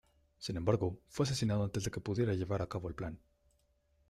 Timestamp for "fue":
1.09-1.25